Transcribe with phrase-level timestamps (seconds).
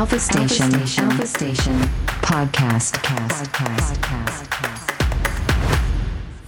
[0.00, 0.64] Alpha Station.
[0.72, 1.74] Alpha Station.
[2.22, 3.02] Podcast.
[3.02, 3.52] Cast.
[3.52, 4.00] Cast.
[4.00, 4.50] Cast.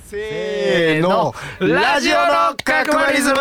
[0.07, 3.37] せーのラジオの角張リズム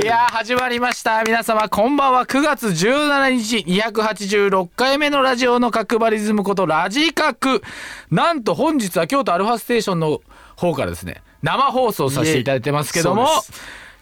[0.00, 7.64] いやー始まりました皆様こんばんは9月17日286回目のラジオの角張リズムことラジカク
[8.12, 10.20] なんと本日は京都アルファステーションの
[10.54, 13.26] 方からですね生放送させていただいてますけども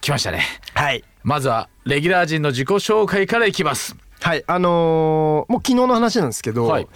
[0.02, 0.42] 来ましたね
[0.74, 3.96] はいまずはレギュラー陣の自己紹介からいきます。
[4.20, 6.88] はいあのーもう昨日の話なんですけど、はい。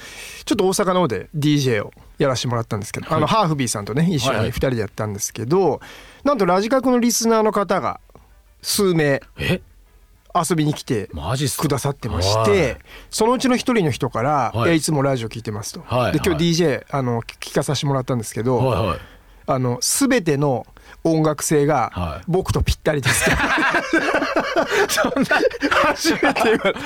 [0.44, 4.46] ちょっと大阪の方で DJ をやらせてもらったんですけど、あのハーフビーさんとね一緒はいはい。
[4.46, 5.80] に2人でやったんですけど、
[6.24, 8.00] なんとラジカクのリスナーの方が
[8.62, 9.60] 数名え？
[10.34, 11.62] 遊びに来てマジっすか？
[11.62, 12.46] くださってましはい。
[12.46, 12.78] て
[13.10, 14.76] そのうちの一人の人から「はい。
[14.76, 15.80] いつもラジオ聞いてます」と。
[15.80, 16.12] はい。
[16.12, 16.44] で今はい。
[16.52, 18.98] 日 DJ あの聞かさせてもらったんですけど、はいはい。
[19.46, 20.66] あの全ての
[21.08, 22.24] 音楽性がはい。
[22.28, 23.30] 僕とぴったりです。
[25.70, 26.80] 初めて言われた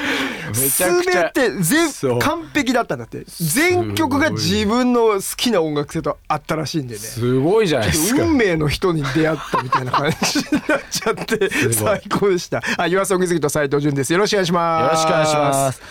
[0.51, 1.33] めちゃくちゃ。
[1.34, 3.25] 全て全完璧だったんだって。
[3.27, 7.00] 全曲が自分の好きな音楽性とあったらしいんでね。
[7.00, 8.23] すごいじゃないですか。
[8.23, 12.62] 運命の人に出会ったみたいな感じになっちゃって最高でした。
[12.77, 14.12] あ岩曽木と斉藤潤です。
[14.12, 14.83] よろしくお願いします。
[14.84, 15.83] よろしくお願いします。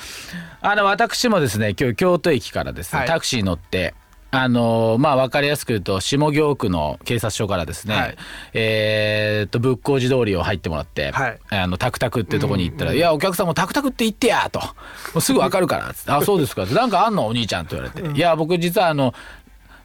[0.61, 3.07] あの私もですね今日京都駅からですね、はい。
[3.07, 3.95] タクシーに乗って。
[4.33, 8.15] あのまあ分かりやすく言うと下京区の警察署からですね、はい。
[8.53, 11.39] えーっと仏光寺通りを入ってもらって、はい。
[11.49, 14.59] あのタクタクってとこに行ったら「いやお客さんもタクタクって言ってや」と
[15.13, 17.27] 「もうすぐ分かるから」つって「あそうですか」なんかあんの？
[17.27, 19.13] お兄ちゃん」と言われて「いや僕実はあの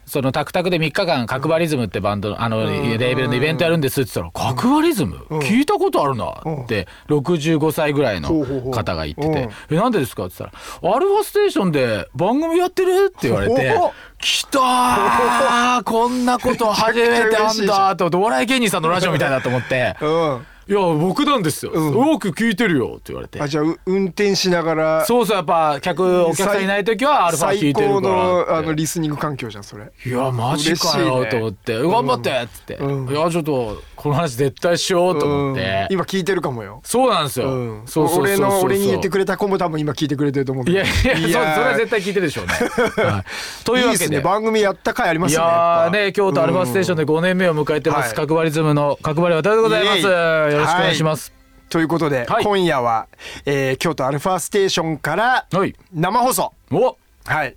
[0.07, 5.17] そのタクタクで3日間角張リズムってバンドのあのレーベルのイベントやるんですって言ったら「角張リズム？
[5.29, 6.27] 聞いたことあるな」
[6.63, 8.29] って65歳ぐらいの
[8.71, 9.33] 方が言ってうん。
[9.33, 19.95] て「えなんでですか?」って言ったら「アルファステーションで番組やってる?」って言われておお「来たーこんなこと初めてあんだ」と思ってお笑い芸人さんのラジオみたいだと思って。
[20.01, 21.71] うん「いや僕なんですよ。
[21.73, 21.97] うん。
[21.97, 23.41] 多く聞いてるよ」って言われて。
[23.41, 25.05] あじゃあう運転しながら。
[25.05, 28.41] そうそうやっぱ客お客さんいない時はアルファ聞最いてる高から。
[28.41, 29.91] ってのあのリスニング環境じゃんそれ。
[30.05, 33.09] いやマジかよと思って、頑張ってっつって、うん。
[33.09, 35.93] いやちょっとこの話絶対しようと思って、うん。
[35.93, 36.81] 今聞いてるかもよ。
[36.83, 37.83] そうなんですよ、うん。
[37.85, 38.45] そうそうそうそう。
[38.45, 42.53] 俺の俺に言ってくれた子も多分今聞いてくれてると思ういやいやそうそれは絶対聞いてるでしょうね、
[43.03, 44.23] はい、というわいいですけでね。
[44.23, 48.15] 番組やった回ありまいすねやね京都アルファステーションで5年目を迎えてます、はい。
[48.15, 49.97] 角張リズムの角張り渡でございます。
[49.99, 50.56] イエイ。
[50.56, 51.33] よろしくお願いします。
[51.69, 52.43] ということで、はい。
[52.43, 53.07] 今夜は、
[53.45, 55.75] えー京都アルファステーションからはい。
[55.93, 56.53] 生放送。
[56.71, 56.97] お。
[57.25, 57.55] はい、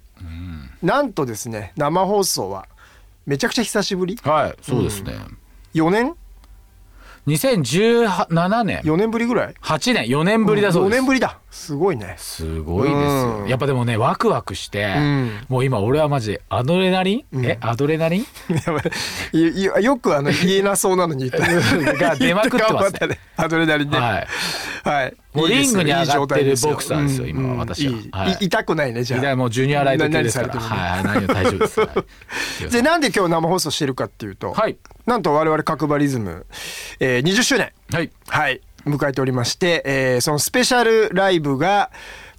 [0.82, 2.66] なんとですね生放送は
[3.24, 4.18] めちゃくちゃ久しぶり。
[4.22, 5.14] はいそうですね、
[5.74, 6.14] 4年？
[7.30, 8.80] 2017年。
[8.80, 10.04] 4年ぶりぐらい？8年。
[10.06, 11.38] 4年ぶりだそう4です、年ぶりだ。
[11.50, 12.14] すごいね。
[12.18, 13.48] すごいですよ、うん。
[13.48, 15.44] やっぱでもねワクワクして、ん。
[15.48, 17.58] もう今俺はマジでアドレナリン、え？
[17.60, 18.26] アドレナリン？
[19.62, 21.46] よよくあの言えなそうなのに言った。
[21.94, 23.18] が出まくってますね。
[23.36, 24.26] アドレナリンではい。
[24.84, 25.16] はい。
[25.34, 26.72] もうリングに上がってるいい状態ですよ。
[26.72, 27.58] ボクサーですよ今うん。
[27.58, 27.92] 私は。
[27.92, 28.08] いい。
[28.10, 28.32] はい。
[28.32, 29.36] い痛くないねじゃあ。
[29.36, 30.54] もうジュニアライト系ですから。
[30.54, 30.90] な何されてるはい。
[30.90, 31.04] はい。
[31.04, 31.86] 何も大丈夫です、は
[32.68, 34.76] い、でなんで今日生放送してるかっていうと、はい
[35.10, 36.46] なんと我々角張リズム、
[37.00, 37.72] えー、20周年。
[37.90, 38.12] はい。
[38.28, 38.60] はい。
[38.86, 41.90] 迎えておりまして、えーそのスペシャルライブが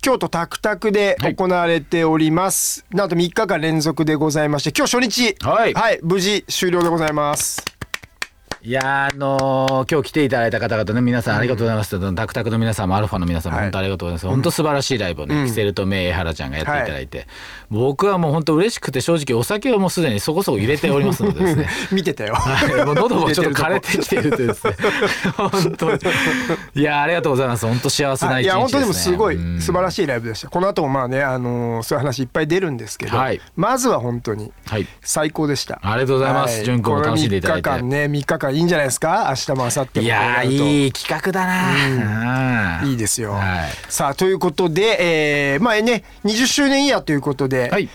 [0.01, 5.35] 京都タクタクで行われております、なんと3日間連続でございまして今日初日。
[5.73, 5.99] はい。
[6.01, 7.80] 無事終了でございます
[8.63, 13.65] いやーあのー今日来ていただいた方々ね皆さんありがとうございます、タクタクの皆さんもアルファの皆さんもはい。
[13.65, 17.25] 本当ありがとうございます、本当素晴らしいライブをね、キセルとメイ江原ちゃんがやっていただいて、
[17.71, 21.69] 僕はもう本当嬉しくて正直お酒をもうすでにそこそこ入れておりますのでですね。
[21.91, 22.35] 見てたよ。
[22.35, 24.75] はい、もう喉もちょっと枯れてきてるとですね。
[25.35, 25.99] 本当に。
[26.75, 27.65] いやーありがとうございます。
[27.65, 29.59] 本当幸せなはい一日です、ね、いや本当でもすごいうん。
[29.59, 30.49] 素晴らしいライブでした。
[30.49, 33.41] この後もまあね、あのーそういう話いっぱい出るんですけど、はい。
[33.55, 34.85] まずは本当にはい。
[35.01, 35.79] 最高でした。
[35.81, 36.63] ありがとうございます。
[36.63, 37.69] 潤君も楽しんでいただいて。
[37.69, 39.27] この3日間ね3日間いいんじゃないですか？
[39.29, 42.89] 明日も明後日もいやーいいい企画だな、うん。
[42.89, 43.69] いいですよ、はい。
[43.89, 47.89] さあということで、えーまあね20周年イヤーということで、はい。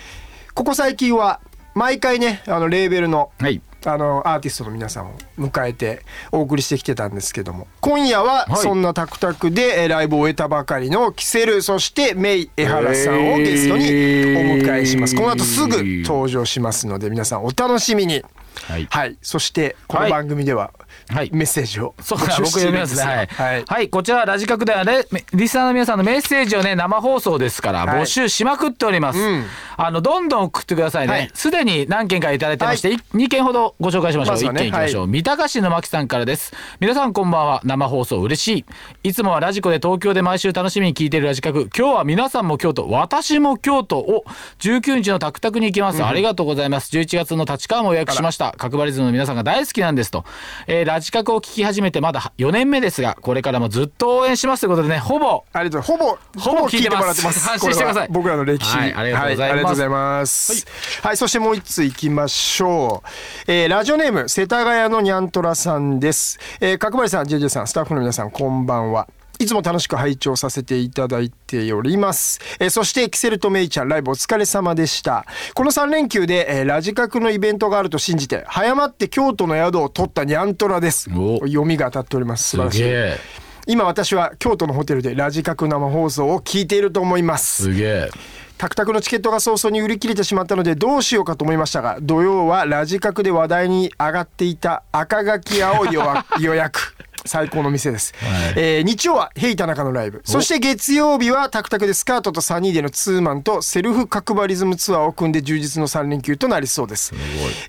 [0.54, 1.40] ここ最近は
[1.74, 3.60] 毎回ねあのレーベルのはい。
[3.84, 6.02] あのアーティストの皆さんを迎えて
[6.32, 8.56] お送りしてきてたんですけども今夜ははい。
[8.56, 15.14] そんなタクタクでえーライブを終えたばかりのキセルそしてメイ江原さんをゲストにお迎えします。
[15.14, 18.24] この後すぐ登場しますので皆さんお楽しみに
[18.64, 18.86] はい。
[18.90, 19.16] はい。
[19.22, 20.85] そしてこの番組でははい
[21.32, 23.02] メッセージをそうだ、僕読みますね。
[23.04, 23.26] はい。
[23.26, 29.18] はいはい、こちらはラジカクではね、リスナーの皆さんのメッセージをね、生放送ですから、はい募集しまくっております。
[29.18, 29.44] うん
[29.78, 31.30] あの、どんどん送ってくださいはいね。
[31.34, 34.36] すで、に何件かいただいてまして、い2件ほどご紹介しましょう。
[34.36, 35.06] 1まずはね件いきましょう。
[35.06, 36.54] 三鷹市の牧さんからです。
[36.80, 37.60] 皆さんこんばんは。
[37.64, 38.64] 生放送嬉し
[39.02, 39.08] い。
[39.08, 41.68] いつもはラジコで東京で毎週楽しみに聞いているラジカク。
[41.76, 44.24] 今日は皆さんも京都、私も京都を
[44.60, 46.02] 19日のタクタクに行きます。
[46.02, 46.96] ありがとうございます。
[46.96, 48.54] 11月の立川も予約しました。
[48.56, 50.24] 角張リズムの皆さんが大好きなんですと。
[50.66, 55.96] えーラジカクを聞き始めてまだ4年目ですがこれからもずっと応援しますということでねほぼありがとう。
[55.98, 57.50] ございますほぼほぼ聞いてもらってます。
[57.50, 58.08] 安心してください。
[58.10, 58.82] 僕らの歴史に。
[58.82, 59.40] はいありがとうございます。
[59.40, 60.66] はありがとうございます。
[61.02, 63.02] はい、そしてもう一ついきましょ
[63.46, 72.40] う、えーラジオネーム世田谷のにゃんとらさんです、えー、角張さん JJ さんスタッフの皆さんこんばんはいつも楽しく拝聴させていただいております。
[72.58, 75.26] えーそして、キセルとメイちゃん、ライブお疲れ様でした。
[75.54, 81.10] この3連休で、えーラジカクのイベントがあると信じて、早まって京都の宿を取ったニャントラです。
[81.14, 82.50] お読みが当たっております。
[82.50, 83.46] 素晴らしい。
[83.68, 88.10] 今私は京都のホテルでラジカク生放送を聞いていると思いますすげえ
[88.58, 96.94] タクタクのチケットが早々に売り切れてしまったのでどうしようかと思いましたが土曜はラジカクで話題に上がっていた赤垣屋を予約予約
[97.26, 98.54] 最高の店です、はい。
[98.56, 100.22] えー日曜はヘイ田中のライブ。
[100.24, 107.12] そして月曜日はタクタクでスカートとサニーでのツーマンとセルフ角張リズムツアーを組んで充実の3連休となりそうです。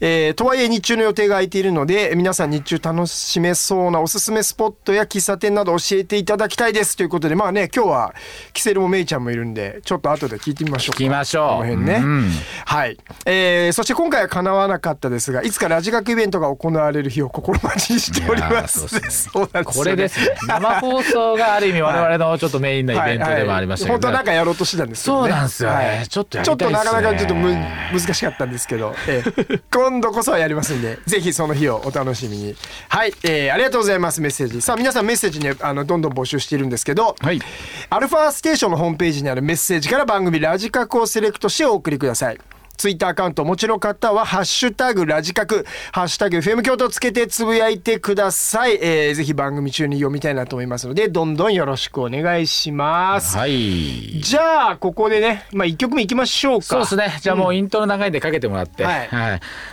[0.01, 6.95] えーとはいえ日中の予定が空いているので皆さん日中楽しめそうなおすすめスポットや喫茶店など教えていただきたいです。
[6.95, 8.13] ということでまあね今日は
[8.53, 11.00] キセルもメイちゃんもいるんでちょっと後で聞いてみましょうか。
[11.00, 12.31] 聞きましょうこの辺ね、うん。
[12.65, 18.88] はい、えーそして今回は叶わなかったですがいつかラジカクイベントが行われる日を心待ちにしております。
[19.12, 19.64] そう ね。
[19.64, 20.36] これですね。
[20.48, 25.30] 生放送がある意味我々のちょっとメインなイベントでもありましたけど、本当はなんかやろうとしてたんですけどね。
[25.30, 26.06] そうなんですよね。
[26.08, 26.78] ちょっとやりたいですね。
[26.78, 29.60] ちょっとなかなかちょっとむ難しかったんですけど、ええ。
[29.72, 32.56] 今度こそはやりますんでぜひその日をお楽しみに。
[32.90, 34.62] はい、えーありがとうございますメッセージ。
[34.62, 37.42] さあ皆さんメッセージねあのどんどん募集しているんですけど、はい。
[37.90, 42.38] アルファステーションのホームページにあるメッセージから番組ラジカクをセレクトしてお送りください
[42.77, 48.75] ツイッターアカウントお持ちの方は、ハッシュタグラジカク、ハッシュタグ FM 京都をつけてつぶやいてください。
[48.81, 53.38] えーぜひ番組中に読みたいなと思いますので、どんどんよろしくお願いします。
[53.38, 56.65] はいじゃあ、ここでね、まあ、1曲目いきましょうか。
[56.65, 59.09] そうですねじゃあもうイントロ長いんでかけてもらって、はい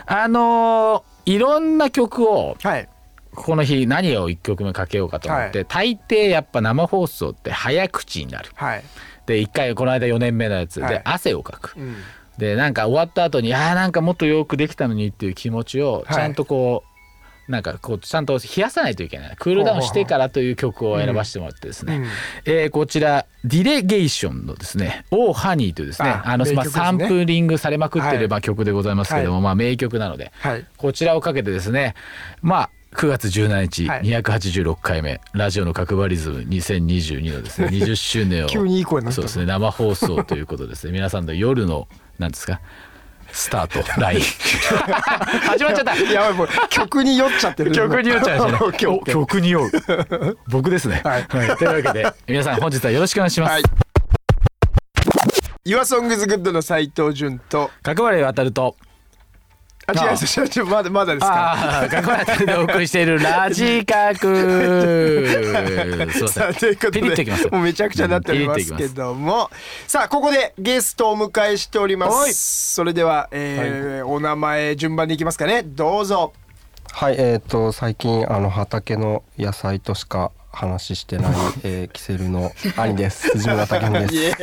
[0.06, 2.88] あのーいろんな曲をはい。
[3.34, 8.84] この日何を1曲目かけようかと思って、大抵やっぱ生放送って早口になるはい。
[9.26, 11.96] で1回この間4年目のやつはいで汗をかく、うん。
[12.38, 16.14] でなんか終わった後にあーなんかもっとよくできたのにっていう気持ちをはい。
[16.14, 16.82] ちゃんとこ
[17.48, 19.36] う、なんかこうちゃんと冷やさないといけない。
[19.36, 22.06] クールダウンしてからという曲を選ばせてもらってですね、うん。
[22.46, 28.19] えーこちらディレゲーションのですね「オーハニー」というですねああの、まあ、サンプリングされまくってはい。
[28.19, 30.66] るまあ曲でございますけども、まあ名曲なので、はい。
[30.78, 31.94] こちらをかけてですね
[32.40, 34.02] まあ9月17日、はい。
[34.02, 39.16] 286回目ラジオの角張リズム2022のですね20周年を 急にいい声になった。
[39.16, 40.92] そうですね生放送ということですね。
[40.92, 41.88] 皆さんの夜の
[42.19, 42.61] なんですか？
[43.32, 44.20] スタート ライン。
[45.43, 45.96] 始まっちゃった。
[45.96, 47.72] やばい、もう曲に酔っちゃってる。
[47.72, 48.72] 曲に酔っちゃいましたね
[49.05, 49.70] 曲に酔う。
[50.49, 51.25] 僕ですね、はい。
[51.25, 53.62] というわけで皆さん本日はよろしくお願いします、はい。
[55.66, 58.76] Your Song is Good の斉藤潤と、角張渡ると
[59.86, 60.40] あ、違います。
[60.40, 61.52] 違う違うまだ、まだですか？
[61.52, 66.08] ああ角張渡るでお送りしているラジカク。
[66.19, 67.00] そうさあということで
[67.50, 69.50] もうめちゃくちゃになっておりますけども。
[69.86, 72.32] さあここでゲストをお迎えしておりまはい。
[72.32, 75.62] すそれでは、えーお名前順番でいきますかね。
[75.64, 76.32] どうぞ。
[76.92, 81.32] はい、えっ、と最近あの畑の野菜としか話してない、
[81.64, 83.30] えー、キセルの兄です。
[83.36, 84.36] 辻村武文です。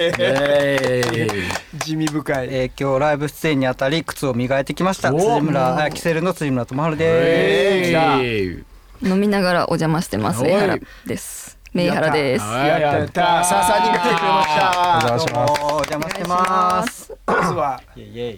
[1.78, 5.14] 地味深い、えー、今日ライブ出演にあたり靴を磨いてきました。
[5.14, 10.42] お辻村あキセルの辻村智春えでーー飲みながらお邪魔してます。
[10.44, 10.50] おい。
[10.50, 11.58] 江原です。
[11.74, 12.44] メイハラです。
[12.44, 12.86] はいやった。
[12.98, 13.44] やった。
[13.46, 14.72] さあ3人が来てくれました。
[14.82, 15.54] お邪魔します。
[15.56, 17.14] すお邪魔してます。
[17.26, 17.82] まずは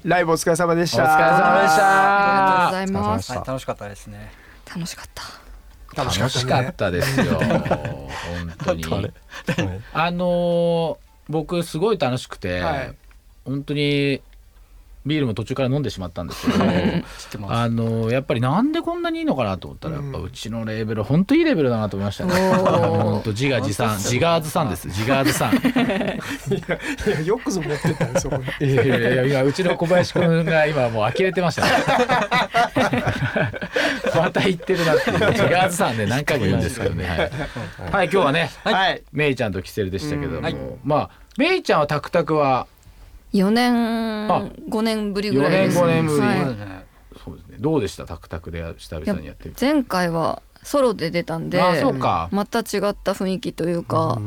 [0.03, 1.03] ライブお疲れ様でした。
[1.03, 2.67] お疲れ様でした。
[2.67, 3.33] ありがとうございます。
[3.33, 4.31] 楽しかったですね。
[4.69, 5.23] 楽しかった
[5.95, 7.39] 楽しかったですよ。
[8.65, 9.11] 本当に。
[9.93, 12.95] あのー僕すごい楽しくて、はい。
[13.45, 14.21] 本当に
[15.05, 16.63] ビールも途中から飲んでしまったんですけど
[17.49, 22.33] あのーやっぱりなんでこんなにいいのかなと思ったらやっぱうちのレーベル本当いいレベルだなと思いましたね。
[22.33, 24.87] 本当自画自賛自画自賛です。
[24.87, 25.53] 自画自賛。
[25.53, 25.57] い
[27.09, 31.69] やよくぞ持ってったねそこにいやいやいや今うちの小林君が今もう呆れてましたね。
[34.15, 37.07] また言ってるなって自画自賛で何回も言うんですけどね。
[37.07, 39.03] はい、はい、今日はねはい。
[39.11, 40.55] メイちゃんとキセルでしたけども、はい。
[40.83, 42.67] まあメイちゃんはタクタクは
[43.33, 46.21] 4あ年5年ぶりぐらいです4年5年ぶり。
[46.21, 46.39] はい。
[46.39, 46.85] そうですね。
[47.25, 47.57] そうですね。
[47.59, 48.05] どうでした？
[48.05, 49.51] タクタクで久々にやって。
[49.59, 52.29] 前回はソロで出たんであそうか。
[52.31, 54.21] また違った雰囲気というか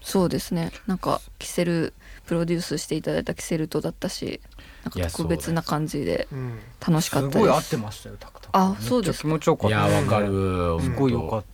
[0.00, 0.72] そうですね。
[0.86, 1.94] なんかキセル
[2.26, 4.40] プロデュースしていただいたキセルとだったし
[4.84, 6.58] なんかいや特別な感じでうん。
[6.86, 7.38] 楽しかったす。
[7.38, 8.50] ごい合ってですましたよタクタク。
[8.52, 9.76] あそうです気持ちよかった。
[9.88, 10.78] いやわかる。
[10.80, 11.44] すごいよかっっ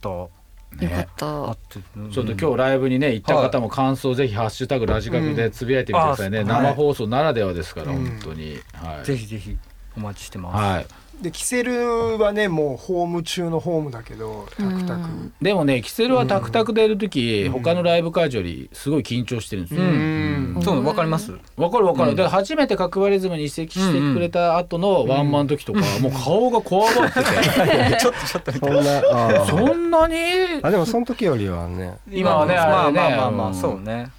[0.79, 1.27] たよた。
[1.27, 6.41] かった、ちょっと今日ライブにね行った方も感想ぜひハッシュタグラジカクでつぶやいてみてくださいね。
[6.41, 8.59] うん生放送ならではですからうん本当に。
[8.75, 9.05] はい。
[9.05, 9.57] ぜひぜひ
[9.97, 10.87] お待ちしてますはい。
[11.23, 15.09] でキセルはねもうホーム中のホームだけどタクタク。
[15.41, 20.61] でもねキセルはタクタクでやる時、他のライブ会場よりすごい緊張してるんですよ、うん。
[20.63, 21.33] そうわかります？
[21.57, 30.15] わかるわかる、で初めて角張リズムに移籍してくれた後のワンマンの時とか、もう顔がこわばってて、 ちょっとちょっとそんなそんなに？
[30.63, 31.97] あでもその時よりはね。
[32.11, 33.55] 今はねまああれねまあまあまあうん。
[33.55, 34.11] そうね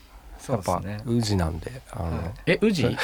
[0.53, 2.33] やっぱ宇治なんであの。
[2.45, 2.85] え宇治？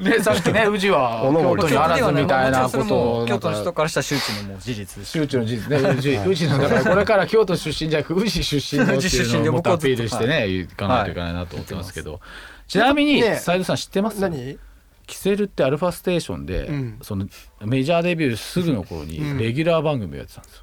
[0.00, 5.06] ねさっきね 宇治は京都にあらずみたいなことをも京都の人からしたら周知のもう事実。
[5.06, 5.56] 周知の事。
[5.56, 6.16] 実 ね宇治。
[6.16, 11.32] 宇治のだからこれから京都出身じゃなく宇治出身のって宇治出身でいうのをもっとアピールしてねいかないといけない。
[11.32, 12.20] なと思ってますけど。
[12.68, 14.20] ちなみにね斉藤さん知ってます。
[14.20, 14.58] 何？
[15.06, 16.98] キセルってアルファステーションで、うん。
[17.02, 17.26] その
[17.64, 19.38] メジャーデビューすぐの頃にうん。
[19.38, 20.62] レギュラー番組をやってたんですよ、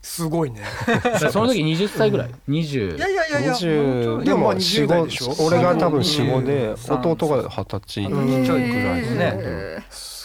[0.00, 0.62] すごいね。
[1.32, 5.44] その時20歳ぐらい、20いやいやいやいや20ででもまあも20 4代でしょ？
[5.44, 7.10] 俺が多分45でうん。
[7.10, 8.04] 弟が二十歳。
[8.04, 8.44] うん。
[8.46, 9.78] ちょいぐらいですねえ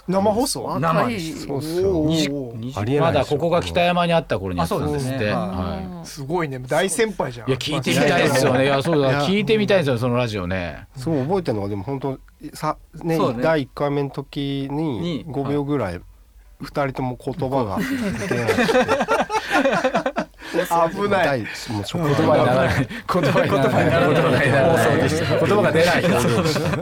[0.07, 0.79] 生放送？
[0.79, 0.99] 生。
[0.99, 1.21] 若い。
[1.21, 1.89] そうっすよ。
[1.91, 3.21] お20ー20ありえないでしょ。
[3.21, 5.57] まだここが北山にあった頃にやってたんですって、あそうなん。
[5.57, 6.05] はー。
[6.05, 6.59] すごいね。
[6.59, 7.47] 大先輩じゃん。
[7.47, 8.65] い、いや聞いてみたいですよね。
[8.65, 9.25] いやそうだ。
[9.27, 10.87] 聞いてみたいですよそのラジオね。
[10.97, 12.19] そう覚えてるのがでも本当
[12.53, 13.35] さねね。
[13.41, 16.01] 第1回目の時にに5秒ぐらい
[16.63, 17.77] 2人とも言葉が
[20.89, 21.43] 危ない。
[21.43, 22.87] 言葉にならない。
[23.11, 26.03] 言葉にならない言葉にならない言葉が出ない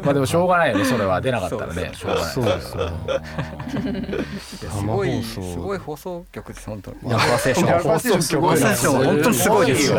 [0.03, 0.85] まあでもしょうがないよね。
[0.85, 1.91] それは出なかったらね。
[1.93, 2.33] しょうがない。
[2.33, 2.91] そうですよ
[4.71, 6.53] すごい生放送すごい放送局。
[6.53, 9.97] です本当にヤンパーセーションヤンパーステーションすごいヤンパーステーション本当にすごいですよ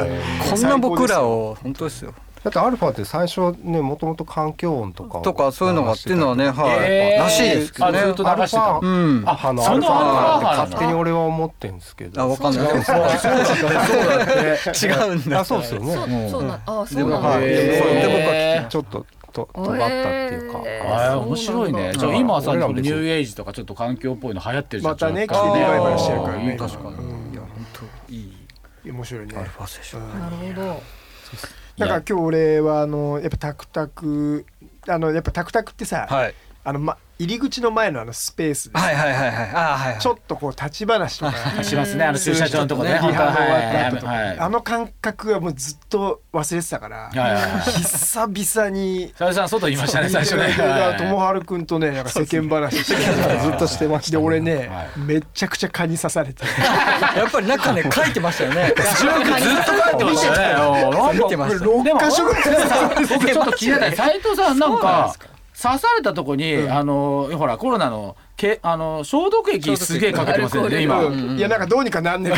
[0.51, 7.23] こんな僕らを本当ですよだってアルファって最初ねもともと環境音とかをとかそういうのがっていうのはねはい、えー。
[7.23, 7.99] らしいですけどね。
[8.01, 8.77] あずっと流してた。
[8.77, 9.25] アルファうん。
[9.27, 12.21] ああのそのアルファって勝手に俺は思ってんですけど。
[12.21, 12.67] あわかんない。
[12.85, 12.97] そう
[14.91, 15.41] 違うんだ。
[15.41, 15.95] あそうですよね。
[15.95, 17.29] そうそうなあそうでもなんだ。
[17.29, 17.49] はい。
[17.49, 21.93] でもそれで僕はちょっとと尖ったっていうか、えあー面白いね。
[21.97, 27.33] じゃあ今はさニューエイジとかちょっと環境っぽいの流行ってるじゃんまたねちょっとキティリバイバルしてるからね確かに、うん。
[27.33, 27.67] いや本
[28.09, 28.33] 当いい。
[28.91, 29.37] 面白いね。
[29.37, 30.21] アルファセッション、うん。
[30.21, 30.83] なるほど
[31.79, 34.47] だから今日俺はあのやっぱタクタク
[34.88, 36.35] あのやっぱタクタクってさ、はい。
[36.64, 38.73] あのま入り口の前のあのスペース。
[38.73, 39.50] で、はいはいはいはい。
[39.50, 40.00] あはいはい。
[40.00, 41.62] ちょっとこう立ち話とか。
[41.62, 42.05] しますね。
[42.05, 42.91] あの駐車場のとこね。
[42.91, 47.61] リハ終わった後とあの感覚はもうずっと忘れてたから、はいはいはい。
[47.62, 49.14] 久々に。
[49.17, 50.49] 佐々さん外いましたね最初ね。
[50.99, 53.41] 友春くんとねなんか世間話して。
[53.41, 54.99] ずっとしてました俺ね、はい。
[54.99, 56.43] めちゃくちゃ蚊に刺されて。
[57.17, 58.75] やっぱりなんかね書いてましたよね。
[58.76, 61.23] ずっと書いてましたね。
[61.23, 61.64] 見てました。
[61.64, 62.43] 6箇所ぐらい
[63.07, 63.93] 僕ちょっと気になった。
[64.02, 65.14] 斉藤さんなんか
[65.55, 71.05] 刺されたとこに、あのほらコロナのけあの消毒液すげえかけてますよね今。
[71.05, 72.33] うんいやなんかどうにかなんね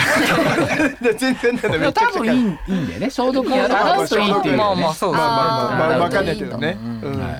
[1.00, 1.04] え。
[1.04, 3.10] で 全然なんだ多分いいんいいんだよね。
[3.10, 4.58] 消毒を洗うといいっていうね。
[4.58, 6.78] まあまあまあまあまあまああーわかんないけどね、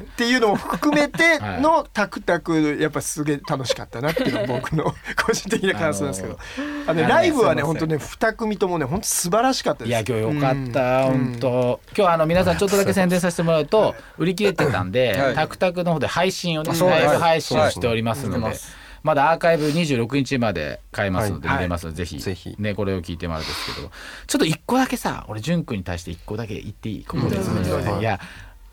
[0.00, 4.84] っていうのも含めてのタクタクやっぱすげえ楽しかったなっていうのが僕の
[5.26, 6.38] 個人的な感想なんですけど。
[6.86, 9.88] あのねライブはね本当ね2組ともね本当素晴らしかったです。
[9.88, 11.12] いや今日よかった、うん。
[11.12, 11.80] 本当。
[11.96, 18.53] 今日あの皆さんちょっとだけ宣伝させてもらうと売り切れてたんで、はいタクタクの方で配信をねそうですライブ配信をしておりますので、はい
[19.02, 21.56] まだアーカイブ26日まで買えますのではい。
[21.58, 22.18] 見れますので、ぜひ。
[22.20, 22.56] ぜひ。
[22.58, 23.90] ねこれを聞いてもらうんですけど。
[24.26, 27.04] ちょっと一個だけさ俺潤君に対して一個だけ言っていい？
[27.04, 28.00] ここで、うん。
[28.00, 28.18] いや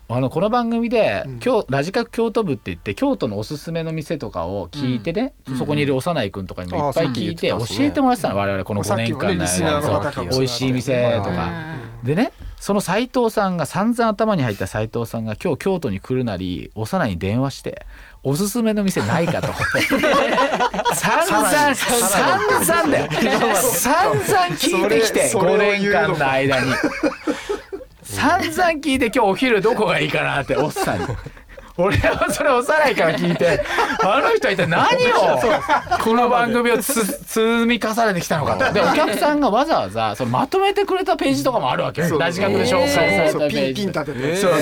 [0.07, 11.49] あのこの番組で、今日ラジカク京都部って言って京都のおすすめの店とかを聞いてね、そこにいる幼い君とかにもいっぱい聞いて教えてもらってたの我々この5年間の間美味しい店とか。
[12.03, 17.85] でねその斉藤さんが散々頭に入った斉藤さんが今日京都に来るなり幼いに電話して
[18.23, 19.51] おすすめの店ないかと。
[20.93, 23.07] 散々散々だよ。
[23.55, 24.21] 散々
[24.55, 26.71] 聞いてきて5それそれを年間の間に。
[28.03, 31.05] 散々聞いて今日お昼どこがいいかなっておっさんに。
[31.77, 33.63] 俺はそれ幼いから聞いて。
[34.03, 35.39] あの人は一体何を？
[36.03, 38.71] この番組をつ積み重ねてきたのかと。
[38.73, 42.17] でお客さんがわざわざそのまとめてくれたページとかもあるわけよ。
[42.19, 44.61] ラジカクで紹介されたそうピンページピン立てて、そうそう。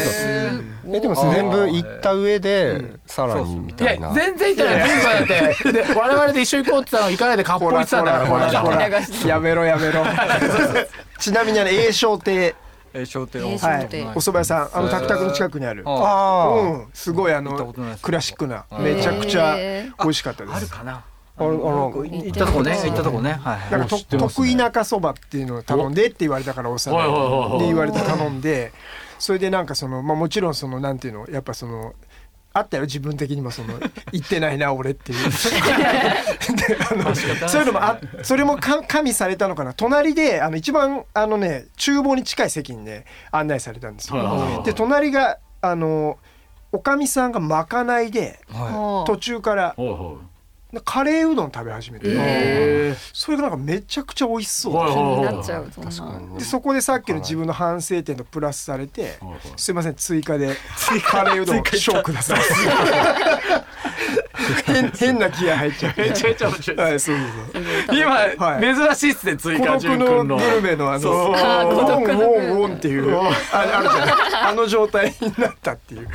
[0.92, 4.12] えでも全部行った上でさらにみたいな。
[4.14, 10.04] 全然言ってないピンクだってで我々で一緒に行こうって言ったの行かないでかっぽい言ってたんだからやめろやめろ。
[11.20, 12.56] ちなみにあの栄商亭
[12.94, 13.86] えー商店えーはい。
[14.16, 15.84] お蕎麦屋さんあのタクタクの近くにある。
[15.86, 16.48] ああ。
[16.50, 16.88] ーうん。
[16.94, 20.70] すごいあのクラシックなめちゃくちゃへ美味しかったです。
[20.72, 21.04] かな。
[21.38, 22.78] あのあの行ったとこね。
[22.84, 23.34] 行ったとこね。
[23.34, 23.72] はい。
[23.72, 27.60] なんか得意中そばっていうのを頼んでって言われたからおさんおいおいおいおい。
[27.60, 28.72] で言われて頼んで。
[29.20, 31.94] それでなんかそのまあもちろんそのなんていうのやっぱその
[32.52, 33.80] あったよ自分的にもその
[34.12, 35.30] 言ってないな俺っていう。
[35.30, 39.74] であのそういうのもあそれもか加味されたのかな。
[39.74, 44.64] 隣であの一番あのね厨房に近い席にね案内されたんですよ。
[44.66, 46.18] で隣があの
[46.72, 49.76] おかみさんがまかないでは途中から
[50.72, 54.74] でカレーうどん食べ始めて、へそれがなんかめちゃくちゃ美味しそう。
[54.74, 56.38] ではい気になっちゃうそんな。
[56.38, 59.18] でそこでさっきの自分の反省点とプラスされて
[59.58, 60.56] 「すいません追加で
[61.04, 62.42] カレーうどん小ください」
[64.66, 66.78] 変変な気合入っちゃうめちゃめちゃ面白い。
[66.78, 67.28] はいそうそう
[67.88, 67.98] そう。
[67.98, 68.62] 今、はい。
[68.62, 74.16] 珍しいっすね追加孤独淳君ののグルメのあのウォンウォンウォンっていうああるじゃない。
[74.50, 76.08] あの状態になったっていう。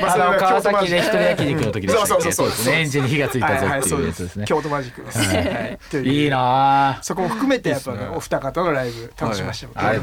[0.00, 4.44] まあの川崎で一人焼き肉の時でしたっけそうそうそうそうエンジンに火がついたぞっていうやつですね。
[4.46, 6.06] 京都マジックです、はい。
[6.06, 6.26] い。
[6.26, 8.08] いなあそこも含めてやっぱね。
[8.14, 10.00] お二方のライブ楽しみました、はい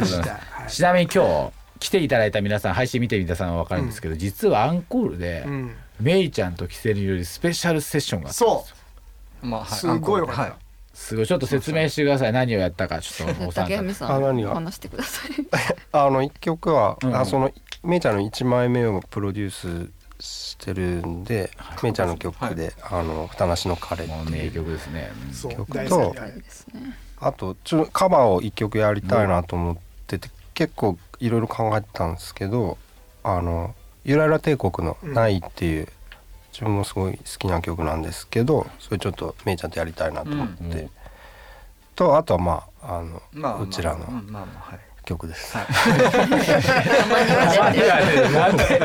[0.68, 8.76] ちなみに今日来ていただいた皆さん配信見てみたさんは分かるんですけど、実はアンコールで、うんメイちゃんとキセルによるスペシャルセッションがあったんですよ。
[9.42, 9.70] そまあ、はい。
[9.80, 10.54] すごいよかった、はい。
[10.94, 11.28] すごい。
[11.28, 12.34] ちょっと説明してください。
[12.34, 15.32] 何をやったかちょっとお三方あ何が話してください
[15.92, 17.16] あの一曲は、うん。
[17.16, 17.52] あその
[17.84, 19.90] めいちゃんの1枚目をプロデュース
[20.20, 21.52] してるんで、
[21.84, 21.94] めい。
[21.94, 25.12] ちゃんの曲で「あのふたなしの彼」ってもう名いう曲ですね。
[25.50, 26.16] 曲と
[27.20, 32.78] あとちょカバーを1曲やりたいなと思ってて、結構いろいろ考えてたんですけど
[33.24, 33.74] あの
[34.08, 35.88] ゆらゆら帝国の「ない」っていう、
[36.52, 40.90] 自分もすごい好きな曲なんですけどそれちょっとめいちゃんとやりたいなと思って、うん
[41.96, 44.80] とあとはまああの、まあまあうちらのうんまあまあはい。
[45.04, 45.56] 曲です。
[45.56, 45.68] なん
[47.74, 48.80] でなんでなんで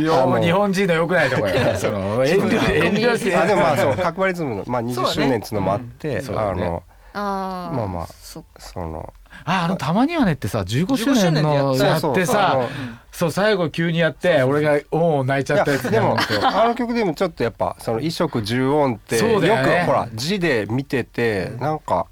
[0.00, 1.76] 言わない 日本人の良くないところや。
[1.80, 3.36] その 遠慮遠慮して。
[3.36, 5.14] あでもまあそう角張リズムの、まあ、20そうだね。
[5.14, 6.82] 周年っていうのもあって、あの
[7.14, 8.44] まあまあそ
[8.76, 9.12] の
[9.44, 12.68] ああのたまにはねってさ15周15周年のやってさそう
[13.12, 19.46] そう最後急にやって俺がおお泣いちゃったやつねでもあの曲でもちょっとやっぱその衣食住音ってそよく
[19.86, 22.06] ほら字で見ててなんか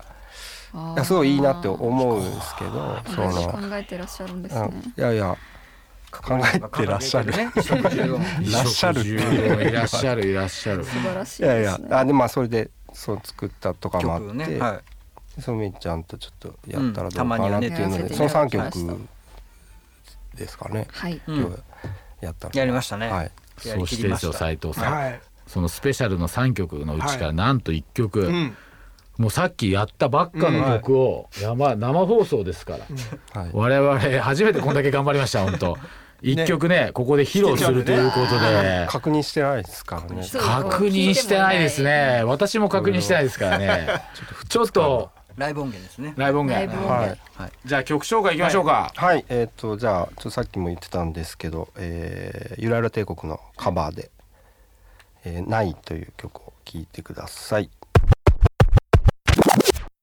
[0.73, 4.71] あいやすごいいいなって思うんですけどそーの考えてらっしゃるんですうん。
[4.71, 5.37] ねいやいや
[6.11, 7.33] 考えてらっしゃる。
[7.33, 9.15] いらっしゃるい
[9.73, 10.85] らっしゃるいらっしゃる。
[10.85, 15.00] 素晴らしいいやいやあでまあそれでそう作ったとかもあって、ねはそ
[15.49, 19.09] のめいちゃんとちょっとやったらどうかなっていうので、うんたまにはねその3やらせていただきま曲
[20.35, 21.59] ですかね、はいい、う今ん、日
[22.21, 23.09] やったのやりましたね。
[23.09, 23.31] はい。
[23.59, 28.57] そしてですよ斉藤さんはいそのスペシャルの3曲のうちかはいらなんと1曲、うん。
[29.19, 33.51] もうさっきやったばっかの曲を、やば生放送ですから、はい。
[33.53, 35.77] 我々初めてこんだけ頑張りました本当。
[36.23, 38.87] 一曲ねここで披露するということで。
[38.89, 40.23] 確認してないですからね。
[40.23, 42.23] そう確認してないですね。
[42.25, 43.89] 私も確認してないですからね。
[44.49, 46.15] ちょっとライブ音源ですね。
[46.17, 46.77] ライブ音源。
[46.77, 47.51] はい。
[47.65, 54.11] じゃあ曲紹介いきましょうか、はい、えっ、とじゃあちょっとさっきも言ってたんですけど、えー、ゆらゆら帝国のカバーで
[55.25, 57.71] 「えーない」という曲を聴いてください。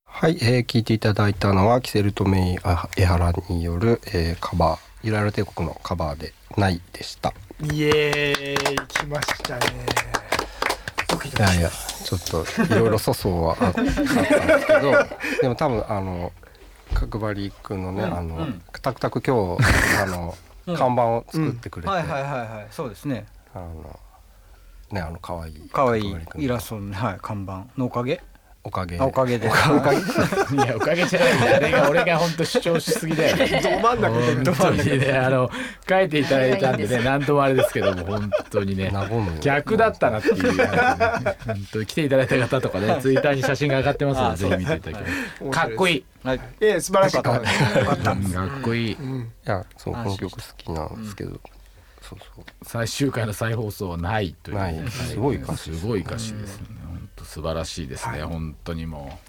[0.05, 7.33] はい、えー、聴いていただいたのはキセルとメイあエハラによる、えー、カバーゆらゆら帝国のカバーで「ない」でした。
[7.61, 8.87] イエーイ。
[8.87, 10.17] 来ましたね。
[11.25, 11.69] いやいや
[12.07, 14.01] ちょっといろいろ粗相はああったんです
[14.65, 14.93] けど
[15.41, 16.31] でも多分あの
[16.93, 18.47] 角張君のね、あの
[18.81, 20.33] タクタク今日あの、
[20.77, 22.67] 看板を作ってくれて、はいはいはいはい。
[22.71, 23.25] そうですね。
[23.53, 23.99] あの
[24.89, 28.21] ねあの可愛い可愛いイラストの、ね、はい、看板のおかげ
[28.67, 28.97] おかげ。
[28.99, 29.47] あおかげで。
[29.47, 29.97] おかげ。
[30.53, 31.35] いやおかげじゃない。
[31.37, 33.37] んだよ俺が俺が本当主張しすぎだよ。
[33.37, 35.49] ね ど真ん中で本当にねあの
[35.87, 38.91] 書いていただいたんでね何ともあれですけども本当にね。
[39.39, 40.57] 逆だったなっていう。
[40.57, 46.05] 本当に来ていただいた方とかねツイッターに写真が上がってますのでぜひ見ていただきたいかっこいい。
[46.25, 46.41] はい。
[46.59, 47.21] ええ素晴らしい。
[47.21, 48.11] かった。
[48.11, 48.91] うんかっこいい。
[48.91, 48.97] い
[49.45, 51.39] やそうこの曲好きなんですけど、
[52.01, 52.45] そうそう。
[52.63, 54.75] 最終回の再放送はないというない。
[54.89, 56.67] すごい歌詞すごい歌詞ですね
[57.27, 59.27] 素晴らしいですね本当にもう。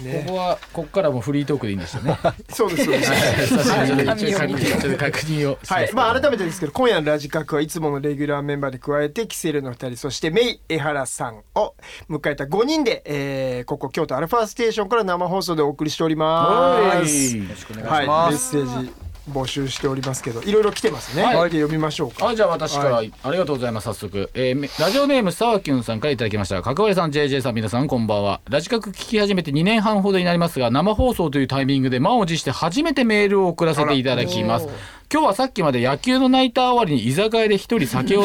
[0.00, 0.24] こね。
[0.26, 2.18] こはここからもうフリートークでいいんですよね。
[2.50, 3.10] そうですそうです。
[3.48, 11.74] ちょっと確認をはい、まあ改めてですけど今夜のラジカクはいつものレギュラーメンバーに加えてキセルの2人そしてメイ江原さんを
[12.08, 17.36] 迎えた5人で、えーここ京都アルファステーションから生放送でお送りしております。
[17.36, 21.22] よろしくお願いしはい、メッます、セージ募集しておりますけどいろいろ来てますね。
[21.22, 21.50] はい。
[21.50, 22.28] で読みましょうか。
[22.28, 23.12] あじゃあ私から、はい。
[23.22, 26.62] ありがとうございます早速、えーめラジオネームさわきゅんさんからいただきました。
[26.62, 28.40] 角割さん JJ さん皆さんこんばんは。
[28.48, 34.68] ラジカク聞き始めて2年半ほどになりますが生放送というタイミングで満を持して初めてメールを送らせていただきます。
[35.12, 38.24] 今日はさっきまで野球のナイター終わりに居酒屋で一人酒を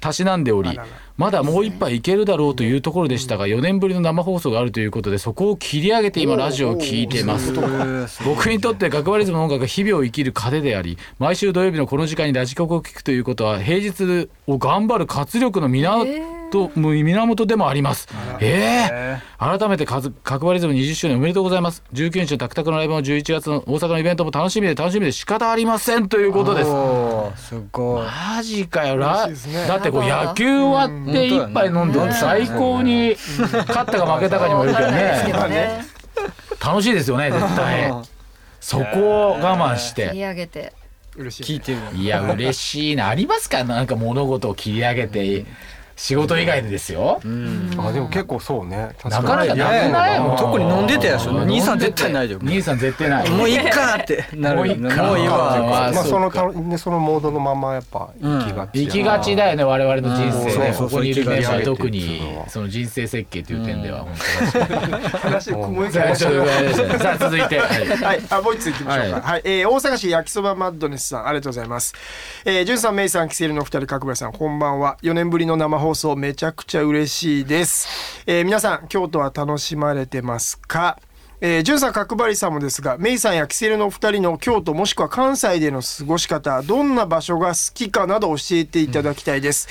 [0.00, 0.78] た しなんでおり
[1.16, 7.52] まだもう一杯いけるだろうというところでしたが4年ぶりの生放送があるということでそこを切り上げて今ラジオを聞いてます。
[8.24, 18.08] 僕にとって角張リズムの音楽が日々を生きる糧であり毎週土曜日のこの時間にラジコクを聞くということは平日を頑張る活力の源と源でもあります。
[18.40, 21.82] ええ改めてかず角張リズム20周年おめでとうございます。
[21.92, 27.48] 19日のタクタクのライブも11月の大阪のイベントも楽しみで楽しみで仕方ありませんということです。
[27.48, 28.06] すごい。
[28.06, 28.96] マジかよ。
[28.96, 29.66] ね。
[29.68, 34.98] だってこう野球終わって一杯飲んで最高に勝ったか負けたかにもよるけどね。
[35.48, 35.84] ね。
[36.64, 37.92] 楽しいですよね絶対。
[38.60, 40.72] そこを我慢し切りて上げて。
[41.16, 43.08] い聞いてるいや嬉しいな。
[43.08, 43.64] ありますか？
[43.64, 45.46] なんか物事を切り上げて
[45.96, 47.20] 仕事以外でですよ。
[47.78, 48.94] あでも結構そうね。
[49.04, 50.38] なかなかなくないもう。
[50.38, 53.30] 特に飲んでたやつうん兄さん絶対ないよ兄さん絶対ない。
[53.30, 55.56] もういいかってなるもういいかもういいわ
[55.88, 60.74] あまあそのねそのモードのままやっぱ行きがち行きがちだよね我々の人生ね。
[60.76, 64.14] ここにいるメンバーは特にはその人生設計という点では本
[64.52, 67.58] 当話雲行きさあ続いて。
[67.58, 67.86] はい。
[67.86, 69.16] はい、あ、もう一つ行きましょうか。
[69.16, 69.42] は、はい。
[69.44, 71.94] えー大阪市焼きそばマッドネスさん、ありがとうございます。
[72.44, 74.96] えー、じゅんさん、めいさん、キセルのお二人、角村さん、こんばんは。
[75.02, 78.24] 4年ぶりの生放放送、めちゃくちゃ嬉しいです。
[78.26, 80.98] えー皆さん、京都は楽しまれてますか？
[81.40, 89.68] えー、じゅんさん、角張さんもですが、メイさんやキセルのお二人の京都もしくは関西での過ごし方、どんな場所が好きかなど教えていただきたいです。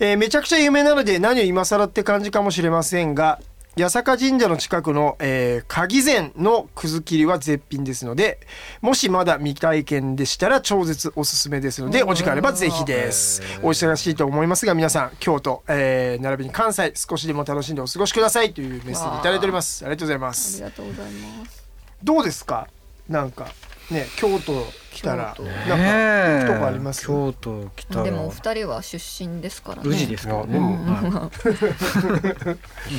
[0.00, 3.40] えーめちゃくちゃ有名なので何を今更って感じかもしれませんが、
[3.76, 8.38] 八坂神社の近くの、えー、鍵膳のくず切りは絶品ですので
[8.80, 13.42] もしまだ未体験でしたら超絶おすすめですのでお時間あればぜひです。
[13.62, 18.52] お忙しいと思いますが皆さん京都、えー並びに関西少しでも楽しんでお過ごしください。
[18.54, 19.84] というメッセージいただいております。
[19.84, 21.64] ありがとうございまありすがとうございます。
[22.02, 22.68] どうですか？
[23.08, 23.48] なんか
[23.90, 27.06] ね京都来たら京なんかとこあります？
[27.06, 28.02] 京都来たら。
[28.04, 29.88] でもお二人は出身ですからね。
[29.88, 30.44] 宇治ですか？
[30.46, 30.78] でも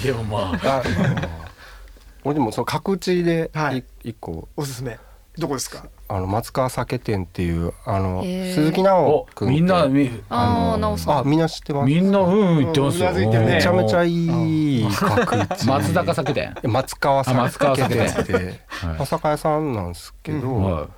[0.04, 0.82] でもまあ。
[0.82, 0.84] あ
[2.24, 3.84] 俺でもその角地ではいい。
[4.10, 4.48] 一個。
[4.56, 5.00] おすすめ。
[5.38, 5.86] どこですか？
[6.08, 8.54] あの松川酒店っていうあのへー。
[8.54, 11.18] 鈴木直お君ってみんなみああのなおさん。
[11.20, 11.88] あみんな知ってます？
[11.88, 13.12] みんなうんうん言ってますよ。
[13.12, 16.54] ねめちゃめちゃいい角地松坂酒店。
[16.64, 18.04] 松川あ松川酒酒店。
[18.04, 19.00] 店ってはい。
[19.00, 20.90] お酒屋さんなんですけど、は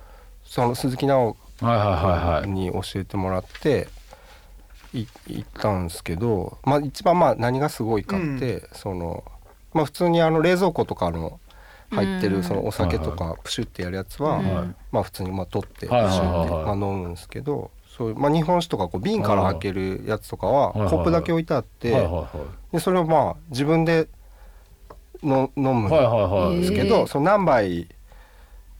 [0.44, 2.50] その鈴木直いはいはいはいはい。
[2.50, 3.88] に教えてもらって
[4.92, 9.24] い行ったんですけど、まあ、一番まあ何がすごいかって、その
[9.74, 11.40] まあ、普通にあの冷蔵庫とかの
[11.90, 12.32] 入ってうん。
[12.34, 14.76] るそのお酒とかプシュってやるやつは、うん。
[14.92, 21.90] まあ、普通にまあ取ってプシはいュってまあ飲むんですけどそういうまあ、日本酒とかこう瓶から開けるやつとかはコップだけ置いてあって
[22.70, 24.08] でそれをまあ自分で
[25.22, 27.88] の飲むんですけどその何杯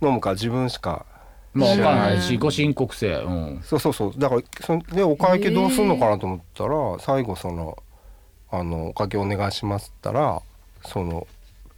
[0.01, 1.05] 飲むか自分しか
[1.53, 2.14] まあわかんない。
[2.16, 3.12] うんしご申告制。
[3.12, 3.61] うん。
[3.64, 4.12] そうそうそう。
[4.16, 7.77] だからそれでお会計どうすんのかなと思ったら、最後その
[8.53, 10.42] 「あのお会計お願いします」って言ったら
[10.85, 11.27] その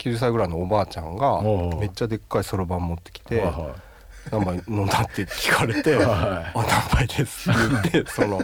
[0.00, 1.42] 9歳ぐらいのおばあちゃんが
[1.78, 3.74] めっちゃでっかいそろばん持ってきてはいは
[4.32, 8.40] 「何杯飲んだ?」って聞かれて「はいあ何杯です」って言って その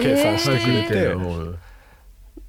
[0.00, 1.58] 計算してくれいて、はい。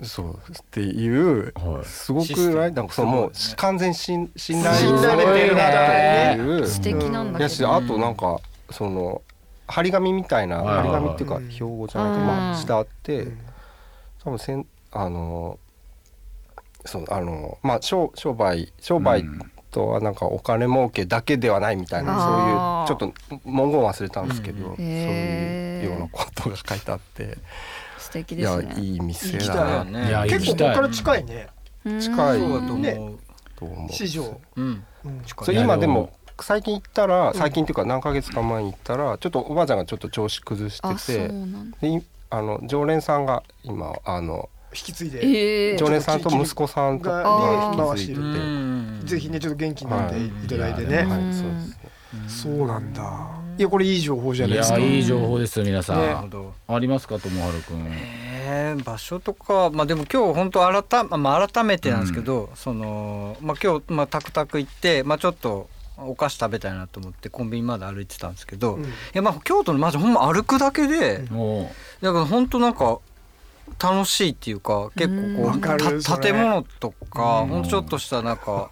[0.05, 0.39] そうっ
[0.71, 1.85] ていうはい。
[1.85, 2.73] すごくない？
[2.73, 6.67] なんかそのもう完全に信信頼信頼れてるなっていう。
[6.67, 8.39] 素敵なんだやけどしあとなんか
[8.69, 9.21] その
[9.67, 13.39] 張り紙みたいな張り紙っていうか標語じゃないけどうんまあしてあってうん。
[14.23, 15.57] 多分せんあの
[16.85, 19.25] そうあのまあ商商売商売
[19.71, 22.13] とはなんかお金儲けだけではないみたいな
[22.83, 22.87] あー。
[22.87, 27.37] そういうちょっと文言忘れたんですけどそうへーいうようなことが書いてあって。
[27.97, 28.85] 素敵いやですね。
[28.85, 31.47] いい店行きたいだないや結構ここから近いね。
[31.85, 31.99] うん。
[31.99, 32.93] 近いそうだとね
[33.61, 33.91] 思う。
[33.91, 34.39] 市場。
[34.55, 34.83] うん。
[35.05, 36.11] うんそれい今でも。
[36.41, 47.23] 最近行ったら最近っていうか何ヶ月か前に行ったらちょっとおばあちゃんがちょっと調子崩しててあの常連さんが今あの引き継いでええ常連さんと息子さんとがね
[47.77, 49.01] が回してる引き継いでてうん。
[49.05, 50.29] ぜひねちょっと元気になってい。
[50.47, 51.07] ただいてね、はい。
[51.07, 51.19] はい。
[51.19, 52.29] うん。
[52.29, 53.29] そうなんだ。
[53.57, 54.79] いやこれいい情報じゃないいですか。
[54.79, 56.01] やいい情報ですよ皆さね。
[56.01, 57.85] なるほどんありますかともはるくん。
[57.87, 68.83] えー場所とかまあでも今日本当改,、まあ、改めてなんですけど、そのまあ今日、まあ、タクタク行って、まあ、ちょっとお菓子食べたいなと思ってコンビニまで歩いてたんですけど、うん。
[68.85, 72.99] いやまあ京都のマジほんま歩くだけで、もだから本当なんか
[73.81, 75.35] 楽しいっていうか結うん。
[75.35, 77.47] 構こう建物とかうん。
[77.49, 78.69] ほんとちょっとしたなんか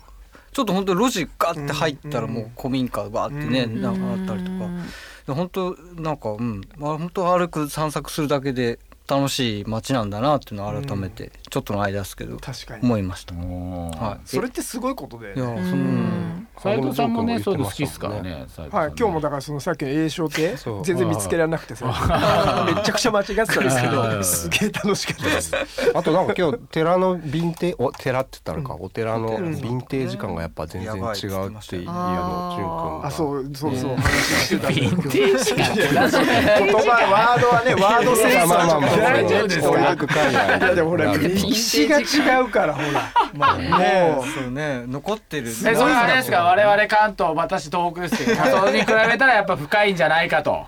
[0.51, 3.82] ちょっと本当路地ガッて入ったらもう古民家バーってねうん。
[3.82, 4.69] なんかあったりとか。
[5.27, 6.62] で本当なんかうん。
[6.77, 8.80] まあ本当歩く散策するだけで
[9.12, 12.84] 楽しい街なんだなっていうのを改めてちょっとの間ですけど確かに。
[12.84, 13.36] 思いました。
[13.36, 14.19] はい。
[14.26, 16.47] それってすごいことで、いやうそのん。
[16.58, 20.86] 斉藤さんもねそういうの好きでですからねはい、今日もだからそのさっきの栄唱亭そう。
[20.86, 21.86] 全然見つけられなくてさ。
[22.74, 24.24] めちゃくちゃ間違ってたんですけど。
[24.24, 25.56] すげえ楽しかったです。
[25.93, 33.08] あとなんか今日寺のヴィンテお寺って言ったのか、お寺のヴィンテージ感がやっぱ全然違うっていうのをや淳君ばが。
[33.08, 33.95] あそうそうそう。
[33.97, 39.79] 話してたンテージ感 言葉ワードはねワードセンスはちょっと大丈夫ですか？
[39.79, 46.31] いやでもほら歴史が違うからほらまあねもうそうね残ってるえそれはあれです。
[46.31, 48.17] か我々関東私東北です。
[48.25, 50.65] けどそれに比べたらやっぱ深いんじゃないかと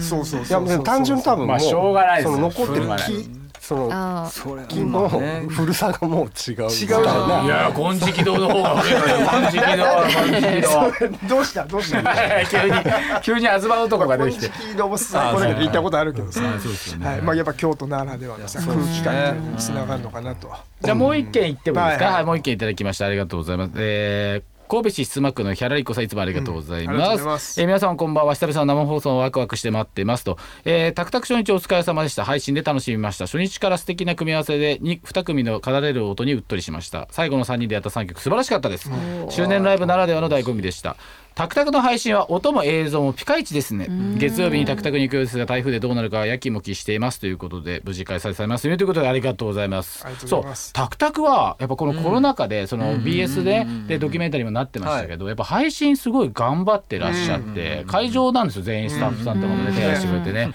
[0.00, 2.38] そうそういやそうそう単純多分もう、まあしょうがないです。
[2.38, 9.84] 残ってる木そのあそれ木のね古さがもう違う違うないや金色堂の方が古い金色堂
[10.30, 11.10] 金色。
[11.22, 11.64] 堂どうした？
[11.64, 12.02] どうした？
[12.44, 12.74] 急に
[13.22, 14.48] 急に東男が出てきて。
[14.50, 16.42] 金色堂もさこれ行ったことあるけどさ。
[16.42, 17.22] はい。
[17.22, 20.52] まあやっぱ京都ならではのさ空気感につながるのかなと。
[20.82, 27.60] じゃあもう一件言ってもいいですか、はいもう一件いただきましたありがとうございます、えー神戸市須磨区のヒャラリコさんいつもありがとうございます,、ざいます。
[27.60, 28.34] えー皆さんこんばんは。
[28.34, 32.24] 久々の生放送をワクワクして待っていますと、えー、タクタク初日お疲れ様でした。
[32.24, 33.26] 配信で楽しみました。
[33.26, 37.08] 初日から素敵な組み合わせで 2, 2組の奏でる音にうっとりしました。
[37.10, 38.90] 最後の3人でやった3曲素晴らしかったです。
[39.30, 40.96] 周年ライブならではの醍醐味でした
[41.34, 43.88] タクタクの配信は音も映像もピカイチですね。
[44.18, 48.68] 月曜日にタクタクに行くようですが台風でどうなるかはやきもきしていますということで無事開催されます。
[48.68, 50.06] よということでありがとうございます。
[50.26, 50.44] そう。
[50.72, 58.62] タクタクはやっぱこのコロナ禍でその BS ででドキュメンタリーもなってましたけどやっぱ配信すごい頑張ってらっしゃって会場なんですよ。
[58.62, 60.52] 全員スタッフさんとかもね手配してくれてね。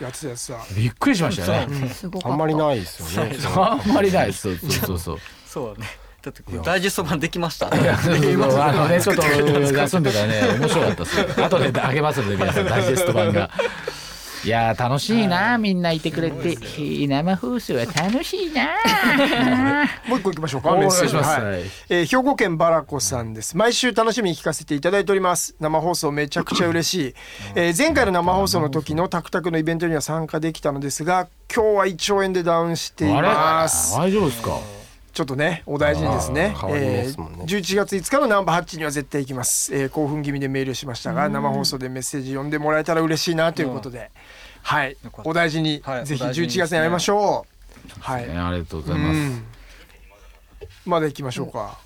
[0.77, 1.89] びっくりしましたよね。
[2.23, 3.35] あんまりないですよね。
[3.53, 4.41] あんまりないです。
[4.41, 5.17] そうそうそうそう。
[5.49, 5.87] そうね
[6.21, 13.49] だってダイジェスト版できましたいや あのねちょっと休んでたらね面白かったです後であげますので皆さんダイジェスト版が。
[14.41, 16.55] いやー楽しいなみんないてくれて。
[17.09, 18.67] 生放送は楽しいな。
[20.07, 21.15] もう一個行きましょうかお願いします。
[21.17, 21.43] はい。
[21.51, 23.57] はいえー兵庫県バラコさんです。
[23.57, 25.55] 毎週楽しみに聞かせていただいております。
[25.59, 27.15] 生放送めちゃくちゃ嬉しい、
[27.55, 34.78] えー前回の生放送の時のタクタクのイベントには参加できたのですが今日は胃腸炎でダウンしていあれます大丈夫ですか？
[35.13, 36.55] ちょっとねお大事にですね。
[36.57, 37.43] すもんね。
[37.43, 44.11] ー11月5日のナンバーハッチには絶対行きます、えー興奮気味でメールしましたが生放送でメッセージ読んでもらえたら嬉しいなということで、
[44.61, 44.97] はい。
[45.23, 47.99] お大事に、はいぜひお大事に11月に会いましょう。
[47.99, 48.37] はい、ね。
[48.37, 49.17] ありがとうございうます。
[49.17, 49.45] ん。
[50.85, 51.77] まだ行きましょうか。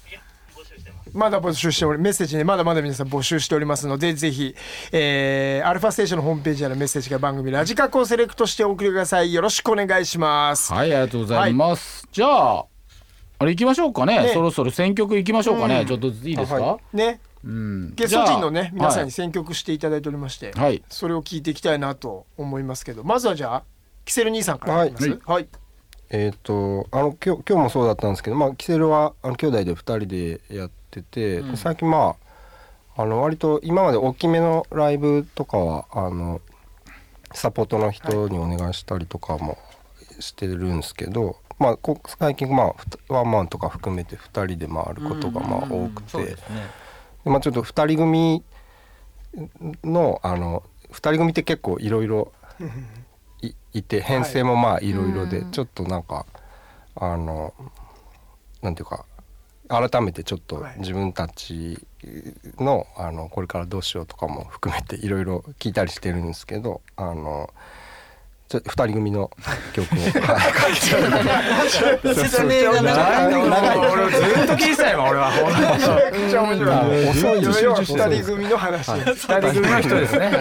[1.13, 4.55] まだ募集しておりメッセージねまだまだ皆さん募集しておりますのでぜひ、
[4.91, 9.31] えー、アルファステーションのホームページやらメッセージが番組ラジカクをセレクトしてお送りください。
[9.31, 10.73] よろしくお願いします。
[10.73, 12.72] はいありがとうございます、じゃあ
[13.43, 14.23] あれ行きましょうかね。
[14.23, 14.29] ね。
[14.33, 15.85] そろそろ選曲行きましょうかね、うん。
[15.85, 17.19] ちょっといいですか、あはね。
[17.43, 17.93] うん。
[17.95, 20.81] ゲスト陣のね皆さんに選曲していただいておりまして、はい。
[20.89, 23.63] それを聞いていきたいなと思いますけどまずはじゃあ
[24.05, 25.09] キセル兄さんからいきます。
[25.09, 25.19] はい。
[25.25, 25.47] はい、
[26.09, 32.15] えっ、とあの今日今日もそうだったんですけどまあキセルはあの兄弟で2人でやってて、で最近ま
[32.95, 36.39] ああの割と今まで大きめのライブとかはあの
[37.33, 39.57] サポートの人にお願いしたりとかも
[40.23, 42.73] してるんですけど、まあこ最近ま
[43.09, 46.35] あワンマンとか含めて2人で回ることがまあ多くて、
[47.25, 48.43] まあ、ちょっと2人組
[49.83, 52.31] のあの2人組って結構いろいろ
[53.41, 53.83] いい。
[53.83, 55.51] て編成もまあいろいろで、うん。
[55.51, 56.25] ちょっとなんか
[56.95, 57.53] あの
[58.61, 59.05] なんていうか
[59.67, 60.79] 改めてちょっとはい。
[60.79, 61.85] 自分たち
[62.59, 67.49] のあのこれからどうしようとかも含めていろいろ聞いたりしてるんですけどあの
[68.53, 69.31] ちょ2人組の
[69.73, 69.97] 曲を、
[72.13, 75.31] 説明が長い俺ずっと聞いてたよ俺は
[76.11, 78.91] めっちゃ面白い遅い二人組の話。
[78.91, 80.31] 二人組の人ですね、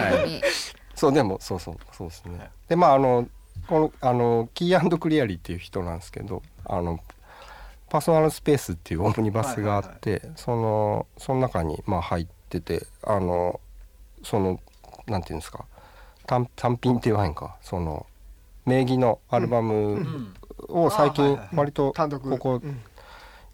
[0.93, 1.77] そうでもそうそう。
[1.91, 2.51] そうですね。
[2.69, 3.27] でまああの
[3.67, 6.99] このあのキークリアリーっていう人なんですけどあの
[7.89, 13.59] パーソナルスペースっていうオムニバスがあって、そのその中にまあ入っててあの
[14.23, 14.59] その
[15.07, 15.65] なんていうんですか。
[16.25, 17.57] 単単品って言わへんか。
[17.61, 18.05] その
[18.65, 20.31] 名義のアルバム
[20.69, 22.29] を最近割と単独。
[22.29, 22.81] ここうん。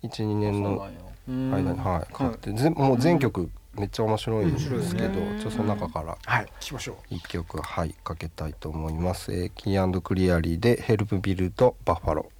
[0.03, 0.87] 12年の
[1.27, 2.51] うん間にはい買って。
[2.53, 6.95] 全もう全曲めっちゃ面白いんですけど、ちょっとその中からはい聞きましょう。
[7.15, 12.39] 一曲はいかけたいと思います、えー、キークリアリーでヘルプビルドバッファロー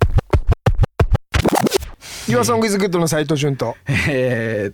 [2.30, 3.76] Your Song is Good の斉藤潤と。
[3.88, 4.72] え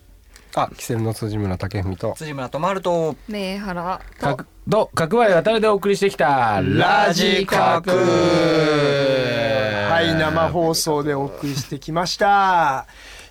[0.63, 2.13] あキセルの辻村武文と。
[2.17, 2.59] 辻村と。
[2.59, 7.91] まると名原ー、かど角割り渡るでお送りしてきたラジカク。
[7.91, 7.95] は
[10.01, 12.87] い生放送でお送りしてきました。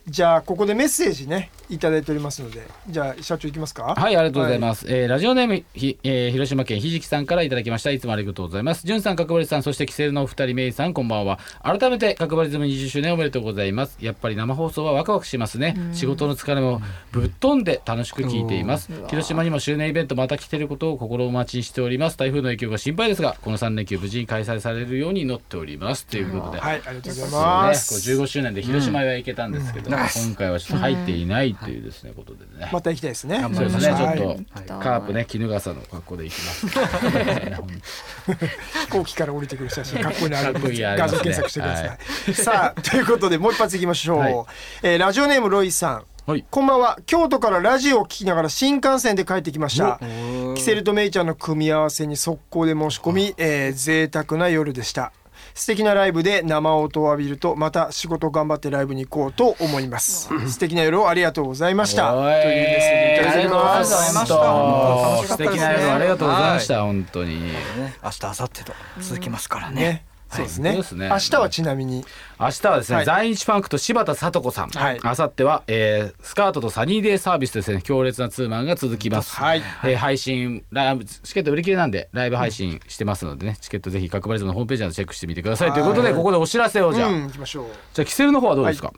[0.06, 3.94] じゃあここでメッセージねいただいておりますのでじゃあ社長いきますか？
[3.96, 4.86] はい、ありがとうございます。
[4.88, 7.90] えーラジオネームひ、えー広島県ひじきさんからいただきました。
[7.90, 8.86] いつもありがとうございます。
[8.86, 11.38] じゅんさん、角張さん、そしてキセルのお二人、メイさん、こんばんは。
[11.62, 13.98] 改めて、角張ズム20周年おめでとうございます。
[14.00, 15.76] やっぱり生放送はワクワクしますね。
[15.92, 16.80] 仕事の疲れも
[17.12, 18.90] ぶっ飛んで楽しく聞いています。
[19.08, 22.16] 広島にも周年イベントまた来てることを心待ちにしております。
[22.18, 26.06] 台風の影響が心配ですが、この3連休無事に開催されるように祈っております。
[26.06, 26.60] ということで。
[26.60, 31.80] はいありがとうございそうね、こうます15周年で広島は行けたんですけど、今回はちょっと入っていないってい。
[31.80, 32.70] うですねことでね。
[32.72, 33.40] また行きたいですね。
[33.40, 34.40] そうですね、ちょっはいと、はい。
[34.66, 36.66] カープね、衣笠の格好で行きます。
[38.86, 41.18] 飛行機から降りてくる写真かっこいいのあるんかっこいいでありますね。
[41.18, 41.84] 画像検索してくださ
[42.30, 44.34] い、さあということでもう一発いきましょう、はい。
[44.82, 46.04] えーラジオネームロイさん。
[46.26, 46.44] はい。
[46.50, 46.98] こんばんは。
[47.04, 50.00] 京都からラジオを聞きながら新幹線で帰ってきました。
[50.00, 55.12] おキセルとメイちゃんの組み合わせに速攻で申し込み、えー、贅沢な夜でした
[55.52, 60.28] 素敵なライブで生音を浴びるとまた仕事頑張ってライブに行こうと思います。
[60.50, 62.12] 素敵な夜をありがとうございました。
[62.12, 62.22] とい。
[62.22, 63.94] うメッセージいただいております。
[63.94, 64.74] ありがとうございま
[65.06, 65.14] した。
[65.14, 67.52] 楽しかったですね素敵な夜ありがとうございました、本当に。
[67.52, 67.54] ね。
[68.02, 69.80] 明日明後日と続きますからね。
[69.80, 71.08] ねそうですね,、そうですね。
[71.08, 72.04] 明日はちなみに。
[72.40, 73.04] 明日はですね、はい。
[73.04, 75.00] 在日ファンクと柴田聡子さん、はい。
[75.02, 77.82] 明後日は、えースカートとサニーデーサービスとですね。
[77.82, 79.62] 強烈なツーマンが続きます、はい。
[79.84, 83.56] えー配信ライブチケット売り切れなんでライブ配信してますのでね。
[83.60, 85.72] チケットぜひ角張りズムのホームページなどチェックしてみてください。
[85.72, 87.66] ということでここでお知らせをじゃあ、うん行きましょう。
[87.92, 88.92] じゃあキセルの方はどうですか、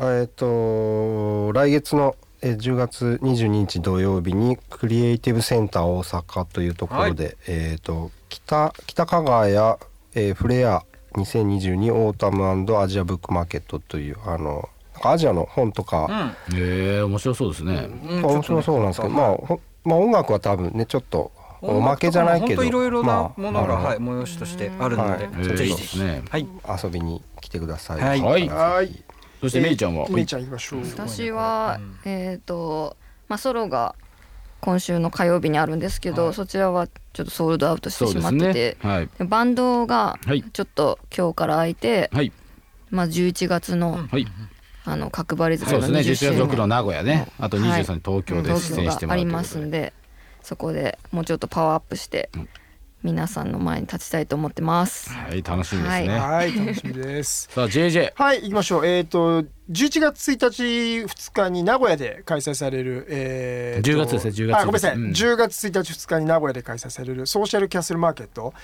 [0.00, 9.78] えっ、と来月のえー10月22日土曜日にクリエイティブセンター大阪というところで、えっ、と北北加賀屋、
[10.16, 25.22] えーフレア2022オータムアジアブックマーケットというあのなんかアジアの本とか、えー面白そうですね、うんまあ面白そうなんですけど、まあほまあ音楽は多分ねちょっとおまけじゃないけど、本当いろいろなまあものが、あはい、催しとしてあるので、はい。
[25.22, 25.98] えーぜひ。
[25.98, 26.22] ね。
[26.30, 26.48] はい、
[26.82, 28.00] 遊びに来てください。
[28.00, 28.20] はい。
[28.20, 29.04] はいはい。
[29.40, 30.80] そしてメイちゃんは、えーメイちゃん行きましょう。
[30.80, 32.96] 私は、えっ、と
[33.28, 33.94] まあソロが
[34.60, 39.08] 今週の火曜日にあるんですけど、そちらはちょっとソールドアウトしてしまっててね、はい。
[39.18, 40.42] でバンドがはい。
[40.42, 42.32] ちょっと今日から空いて、はい。
[42.90, 44.26] まあ11月の、はい。
[44.84, 46.00] あの角張りそうですね。
[46.00, 47.28] 11月6の名古屋ね。
[47.38, 49.92] あと23日東京で出演してもらうといありますんで
[50.42, 52.30] そこでもうちょっとパワーアップして、
[53.02, 55.10] 皆さんの前に立ちたいと思ってます。
[55.10, 55.42] はい。
[55.42, 56.56] 楽しみですね、はい。
[56.56, 57.48] 楽しみです。
[57.50, 58.42] さあ JJ はい。
[58.42, 58.86] 行きましょう。
[58.86, 60.62] えっ、と11月1日
[61.06, 65.10] 2日に名古屋で開催される、えーと10月ですね10月あごめんなさい、うん。
[65.10, 68.54] 10月1日2日に名古屋で開催されるソーシャルキャッスルマーケット、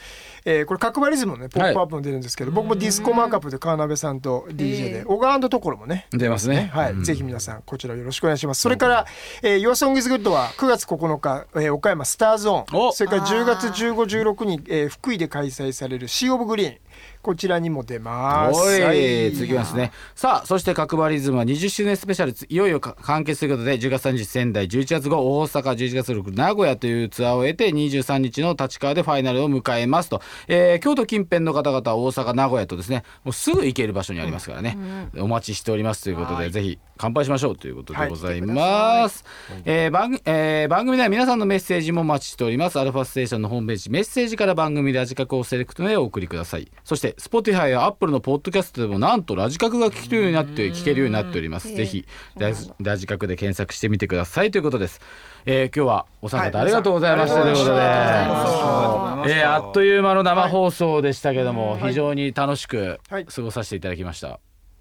[0.44, 6.70] えーこれ角張リズムのねポップアップも出るんですけど、僕もディスコマークアップで川辺さんと DJ で小川ところもね出ますね。
[6.72, 7.04] はい、うん。
[7.04, 8.60] ぜひ皆さんこちらよろしくお願いします。
[8.60, 9.06] それから、
[9.42, 12.92] えー、Your Song is Good は9月9日、えー岡山スターゾーン、お。
[12.92, 16.76] それから10月15、16に、えー福井で開催されるシーオブグリーン、
[17.22, 18.60] こちらにも出ます。
[18.82, 19.92] はい続きますね。
[20.16, 30.20] さあ、そして角張リズムは20周年スペシャル、いよいよか完結ということで、10月30日仙台、11月5大阪、11月6名古屋というツアーを終えて、23日の立川でファイナルを迎えますと。
[30.48, 34.76] えー京都近辺の方々は大阪、名古屋とですね、もうすぐ行ける場所にありますからね、
[35.18, 39.24] お待ちしておりますということで、ぜひ乾杯しましょうということでございます。
[39.64, 42.80] えー番組えー番組では皆さんのメッセージもお待ちしております。
[42.80, 46.70] アルファステーションのホームページ、メッセージから番組ラジカクをセレクトでお送りください。
[46.84, 51.74] そして、Spotify や Apple のポッドキャストでもなんとラジカクが聞けるようになって、聞けるようになっております。
[51.74, 52.06] ぜひ
[52.38, 54.50] ラジ、カクで検索してみてください。
[54.50, 55.00] ということです。
[55.44, 57.42] えー今日はお三方ありがとうございました。
[57.42, 57.72] ということで。
[57.72, 63.24] えーあっという間の生放送でしたけども、非常に楽しくはい。
[63.24, 64.40] 過ごさせていただきました。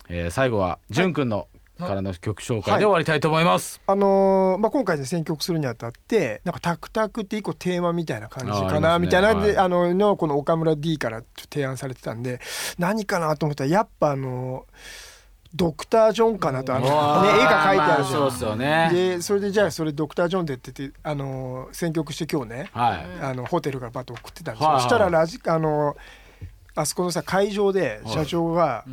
[0.10, 1.48] えー最後は、じゅんくんの
[1.80, 3.82] からの曲紹介で終わりたいと思います。
[3.88, 9.06] あのーまあ、今回で選曲するにあたってなんかタクタクって一個テーマみたいな感じああかなね。
[9.06, 9.34] みたいな。
[9.36, 9.58] で、はい。
[9.58, 12.40] あののこの岡村 D から提案されてたんで
[12.78, 14.66] 何かなと思ったらやっぱあの
[15.54, 16.92] ドクター・ジョンかなとあの、ね、絵
[17.44, 18.20] が描いてあるじゃん。
[18.20, 18.90] そうですよね。
[18.94, 23.06] でそれでじゃあそれドクター・ジョンでって言ってあの選曲して今日ね、はい。
[23.22, 25.98] あのホテルからバッと送ってたんですよ、はいはいそしたらラジあの
[26.76, 28.86] あそこのさ会場で社長が、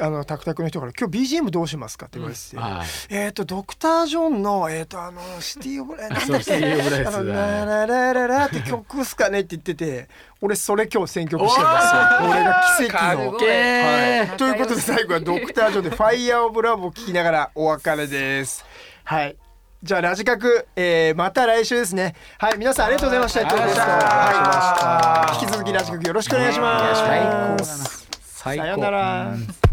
[0.00, 2.86] あのタクタクの人から「今日 BGM どうしますか?」って言われてて、はい。
[3.10, 10.08] えっ、とドクター・ジョンのえっ、とあのシティ・オブライなんだっけシティオブライス あのはいラララララって曲っすかねって言ってて
[10.40, 13.36] 俺それ今日選曲してるんですよ俺が奇跡の。
[13.36, 18.64] はい、ということで最後はドクター・ジョンで「ファイヤー・オブ・ラブ」を聴きながらお別れです。
[19.04, 19.36] はい
[19.82, 22.14] じゃあラジカク、えー、また来週ですね。
[22.38, 23.40] はい、皆さんありがとうございました。
[23.42, 27.00] 今日ですはい、引き続きラジカクよろしくお願いします。
[27.04, 27.64] 最高だな。
[28.18, 29.65] 最さよなら。